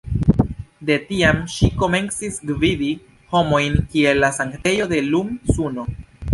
[0.91, 2.89] De tiam ŝi komencis gvidi
[3.35, 5.91] homojn kiel la sanktejo de "Lun-Suno".